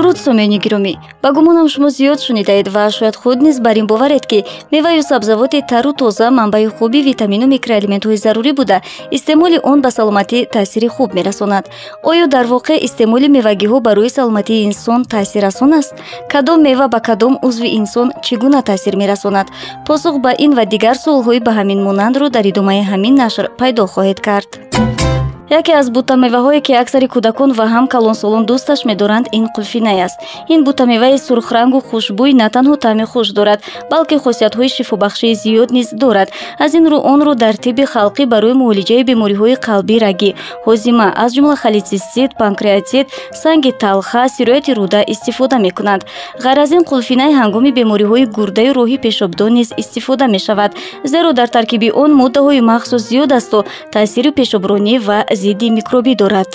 дуруд 0.00 0.18
сомиёни 0.26 0.58
гиромӣ. 0.64 0.94
Ба 1.22 1.28
гумонам 1.36 1.68
шумо 1.72 1.88
зиёд 1.96 2.20
шунидаед 2.26 2.68
ва 2.74 2.84
шояд 2.96 3.16
худ 3.20 3.38
низ 3.46 3.56
бар 3.64 3.76
ин 3.80 3.86
боваред 3.86 4.24
ки 4.30 4.38
меваю 4.72 5.02
сабзавоти 5.02 5.60
тару 5.70 5.92
тоза 5.92 6.30
манбаи 6.30 6.68
хуби 6.76 7.00
витамину 7.08 7.46
микроэлементҳои 7.54 8.16
зарури 8.24 8.52
буда. 8.52 8.78
Истеъмоли 9.16 9.58
он 9.70 9.78
ба 9.84 9.90
саломатӣ 9.90 10.38
таъсири 10.54 10.88
хуб 10.94 11.12
мерасонад. 11.18 11.64
Оё 12.10 12.26
дар 12.34 12.46
воқеъ 12.54 12.76
истеъмоли 12.86 13.28
мевагиҳо 13.36 13.78
ба 13.86 13.90
рӯи 13.98 14.10
саломатии 14.16 14.64
инсон 14.68 15.00
таъсиррасон 15.04 15.72
аст? 15.80 15.94
Кадом 16.32 16.58
мева 16.62 16.86
ба 16.88 17.00
кадом 17.00 17.34
узви 17.42 17.68
инсон 17.80 18.08
чӣ 18.24 18.34
гуна 18.42 18.62
таъсир 18.62 18.94
мерасонад? 18.96 19.48
Посух 19.86 20.14
ба 20.24 20.32
ин 20.44 20.52
ва 20.58 20.64
дигар 20.72 20.96
суолҳои 21.04 21.40
ба 21.46 21.52
ҳамин 21.58 21.80
монандро 21.86 22.26
дар 22.36 22.44
идомаи 22.50 22.82
ҳамин 22.90 23.14
нашр 23.22 23.46
пайдо 23.58 23.84
хоҳед 23.94 24.20
кард 24.26 24.50
яке 25.50 25.72
аз 25.72 25.90
бутамеваҳое 25.90 26.60
ки 26.66 26.72
аксари 26.82 27.08
кӯдакон 27.14 27.50
ва 27.58 27.66
ҳам 27.74 27.86
калонсолон 27.94 28.44
дӯсташ 28.50 28.80
медоранд 28.90 29.26
ин 29.38 29.44
қулфинай 29.56 29.98
аст. 30.06 30.18
Ин 30.52 30.60
бутамеваи 30.64 31.18
сурхрангу 31.18 31.80
хушбӯй 31.88 32.32
на 32.40 32.46
танҳо 32.54 32.74
таъми 32.84 33.04
хуш 33.12 33.28
дорад 33.38 33.60
балки 33.90 34.16
хосиятҳои 34.24 34.68
шифобахшии 34.76 35.34
зиёд 35.42 35.70
низ 35.76 35.88
дорад. 36.02 36.28
Аз 36.64 36.74
ин 36.78 36.84
рӯ 36.90 36.98
онро 37.12 37.34
дар 37.34 37.54
тибби 37.64 37.84
халқӣ 37.94 38.24
барои 38.32 38.54
муолиҷаи 38.62 39.02
бемориҳои 39.10 39.56
қалбӣ 39.66 39.96
рагӣ. 40.04 40.30
Ҳозима 40.66 41.06
аз 41.24 41.30
ҷумла 41.34 41.56
холецистит 41.62 42.30
панкреатит 42.40 43.06
санги 43.42 43.72
талха 43.82 44.22
сирояти 44.36 44.72
рӯда 44.78 45.00
истифода 45.12 45.56
мекунанд 45.66 46.02
ғайр 46.44 46.58
аз 46.64 46.70
ин 46.76 46.82
қулфинай 46.90 47.32
ҳангоми 47.40 47.70
бемориҳои 47.78 48.24
гурдаю 48.36 48.72
роҳи 48.78 48.98
пешобдон 49.06 49.52
низ 49.58 49.68
истифода 49.82 50.26
мешавад 50.36 50.70
зеро 51.12 51.32
дар 51.32 51.48
таркиби 51.56 51.88
он 52.02 52.10
моддаҳои 52.20 52.60
махсус 52.60 53.02
зиёд 53.10 53.30
асту 53.38 53.58
таъсири 53.92 54.30
пешобронӣ 54.38 54.96
ва 55.06 55.18
зидди 55.40 55.68
микробӣ 55.76 56.12
дорад 56.20 56.50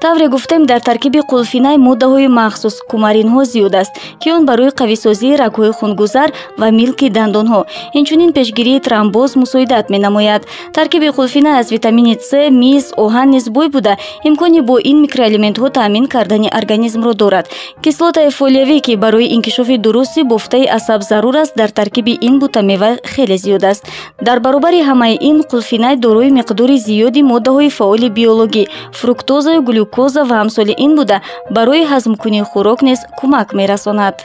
тавре 0.00 0.28
гуфтем 0.28 0.64
дар 0.66 0.80
таркиби 0.80 1.20
қулфинай 1.30 1.76
моддаҳои 1.76 2.28
махсус. 2.28 2.74
Кумаринҳо 2.90 3.44
зиёд 3.52 3.74
аст 3.82 3.92
ки 4.20 4.28
он 4.36 4.46
барои 4.46 4.70
қависозии 4.80 5.36
рагҳои 5.42 5.72
хунгузар 5.78 6.32
ва 6.60 6.70
милки 6.70 7.10
дандонҳо. 7.16 7.60
Инчунин 7.98 8.32
пешгирии 8.32 8.80
тромбоз 8.80 9.36
мусоидат 9.36 9.90
менамояд. 9.90 10.42
Таркиби 10.72 11.08
қулфинай 11.08 11.60
аз 11.60 11.68
витамини 11.70 12.16
с 12.28 12.50
мис 12.50 12.84
оҳан 12.96 13.28
низ 13.34 13.50
бой 13.50 13.68
буда. 13.68 13.96
Имкони 14.24 14.60
бо 14.60 14.78
ин 14.90 15.02
микроэлементҳо 15.04 15.68
таъмин 15.68 16.06
кардани 16.06 16.48
организмро 16.58 17.12
дорад. 17.14 17.46
Кислотаи 17.82 18.30
фолиявӣ 18.30 18.80
ки 18.80 18.96
барои 18.96 19.32
инкишофи 19.36 19.76
дурусти 19.76 20.22
бофтаи 20.22 20.64
асаб 20.78 21.02
зарур 21.02 21.36
аст 21.36 21.52
дар 21.56 21.70
таркиби 21.70 22.18
ин 22.22 22.38
бутамева 22.38 22.90
хеле 23.04 23.36
зиёд 23.36 23.64
аст. 23.64 23.84
Дар 24.22 24.40
баробари 24.40 24.80
ҳамаи 24.80 25.18
ин 25.20 25.42
қулфинай 25.50 25.96
дорои 25.96 26.30
миқдори 26.38 26.76
зиёди 26.86 27.20
моддаҳои 27.32 27.68
фаъоли 27.68 28.08
биологӣ 28.08 28.64
фруктозаю 28.92 29.62
глюк 29.62 29.89
глюкоза 29.90 30.22
ва 30.24 30.36
ҳамсоли 30.40 30.74
ин 30.84 30.92
буда 30.98 31.18
барои 31.56 31.88
ҳазмкунии 31.92 32.48
хӯрок 32.50 32.80
низ 32.88 33.00
кӯмак 33.18 33.48
мерасонад 33.58 34.16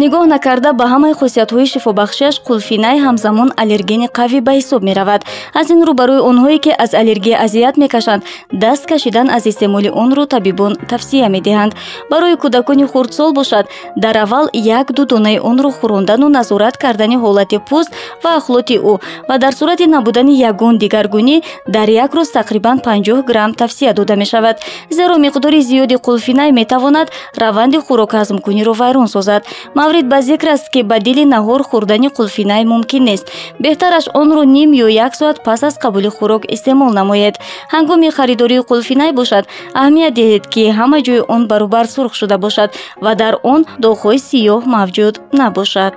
нигоҳ 0.00 0.24
накарда 0.34 0.70
ба 0.80 0.84
ҳамаи 0.92 1.14
хусиятҳои 1.20 1.66
шифобахшиаш 1.72 2.36
қулфинай 2.48 2.96
ҳамзамон 3.06 3.48
аллергени 3.62 4.08
қавӣ 4.18 4.40
ба 4.46 4.52
ҳисоб 4.58 4.80
меравад. 4.88 5.20
Аз 5.60 5.66
ин 5.74 5.80
рӯ 5.88 5.92
барои 6.00 6.24
онҳое 6.30 6.58
ки 6.64 6.72
аз 6.84 6.90
аллергия 7.00 7.36
азият 7.44 7.76
мекашанд 7.82 8.22
даст 8.62 8.84
кашидан 8.90 9.26
аз 9.36 9.44
истеъмоли 9.50 9.90
онро 10.02 10.24
табибон 10.34 10.72
тавсия 10.90 11.28
медиҳанд. 11.36 11.72
Барои 12.10 12.36
кӯдакони 12.42 12.86
хурдсол 12.92 13.30
бошад 13.38 13.64
дар 13.96 14.16
аввал 14.24 14.46
як-ду 14.54 15.02
донаи 15.12 15.38
онро 15.50 15.70
хӯрондану 15.78 16.26
назорат 16.38 16.76
кардани 16.82 17.16
ҳолати 17.22 17.58
пӯст 17.68 17.90
ва 18.22 18.30
ахлоти 18.40 18.76
ӯ 18.92 18.94
ва 19.28 19.34
дар 19.42 19.52
сурати 19.58 19.86
набудани 19.94 20.34
ягон 20.50 20.74
дигаргунӣ 20.82 21.36
дар 21.74 21.88
як 22.04 22.10
рӯз 22.16 22.28
тақрибан 22.38 22.76
50 22.80 23.22
грамм 23.28 23.52
тавсия 23.54 23.92
дода 23.98 24.16
мешавад. 24.16 24.56
Зеро 24.90 25.16
миқдори 25.24 25.60
зиёди 25.68 25.96
қулфинай 26.06 26.50
метавонад 26.60 27.08
раванди 27.42 27.78
хӯрокҳазмкуниро 27.86 28.72
вайрон 28.80 29.08
созад 29.08 29.42
маврид 29.82 30.06
ба 30.06 30.22
зикр 30.22 30.48
аст 30.48 30.68
ки 30.72 30.80
ба 30.90 30.96
дили 31.06 31.24
наҳор 31.34 31.62
хӯрдани 31.70 32.08
қулфинай 32.16 32.62
мумкин 32.72 33.02
нест. 33.10 33.26
Беҳтараш 33.64 34.06
онро 34.20 34.42
ним 34.56 34.70
ё 34.84 34.88
як 35.06 35.12
соат 35.20 35.36
пас 35.46 35.60
аз 35.68 35.74
қабули 35.82 36.10
хӯрок 36.16 36.42
истеъмол 36.54 36.90
намоед. 37.00 37.34
Ҳангоми 37.74 38.08
харидории 38.16 38.66
қулфинай 38.70 39.10
бошад. 39.20 39.44
Аҳамият 39.80 40.14
диҳед 40.18 40.44
ки 40.52 40.62
ҳама 40.78 40.98
ҷои 41.06 41.22
он 41.34 41.42
баробар 41.50 41.86
сурх 41.94 42.12
шуда 42.20 42.36
бошад 42.44 42.70
ва 43.04 43.12
дар 43.22 43.34
он 43.52 43.60
доғҳои 43.84 44.18
сиёҳ 44.28 44.62
мавҷуд 44.74 45.14
набошад 45.40 45.94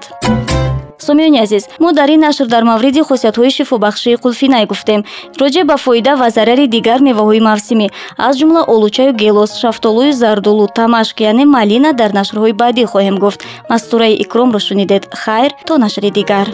сомиёни 0.99 1.39
азиз 1.39 1.63
мо 1.79 1.93
дар 1.93 2.09
ин 2.09 2.19
нашр 2.19 2.47
дар 2.47 2.63
мавриди 2.63 3.01
хусиятҳои 3.01 3.49
шифобахшии 3.49 4.15
қулфинай 4.23 4.65
гуфтем. 4.65 5.05
Роҷеъ 5.39 5.63
ба 5.65 5.77
фоида 5.77 6.15
ва 6.15 6.29
зарари 6.29 6.67
дигар 6.67 6.99
меваҳои 6.99 7.39
мавсимӣ 7.39 7.87
аз 8.17 8.33
ҷумла 8.39 8.61
олучаю 8.73 9.13
гелос 9.13 9.51
шафтолую 9.61 10.13
зардулу 10.13 10.67
тамашк 10.67 11.15
яъне 11.21 11.45
малина 11.45 11.93
дар 11.93 12.11
нашрҳои 12.19 12.53
баъдӣ 12.61 12.83
хоҳем 12.91 13.17
гуфт. 13.23 13.39
Мастураи 13.69 14.15
икромро 14.23 14.59
шунидед. 14.59 15.03
Хайр 15.21 15.51
то 15.67 15.77
нашри 15.77 16.09
дигар. 16.11 16.47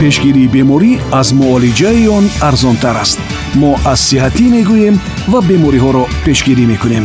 Пешгирии 0.00 0.48
беморӣ 0.54 0.92
аз 1.20 1.28
муолиҷаи 1.32 2.08
он 2.08 2.24
арзонтар 2.48 2.96
аст. 3.04 3.18
Мо 3.60 3.70
аз 3.92 4.00
сиҳатӣ 4.08 4.44
мегӯем 4.54 4.96
ва 5.32 5.40
бемориҳоро 5.48 6.04
пешгирӣ 6.24 6.64
мекунем. 6.72 7.04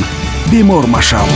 Бемор 0.52 0.86
машав 0.96 1.28